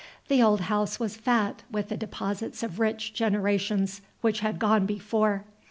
[0.29, 5.43] The old house was fat with the deposits of rich generations which had gone before.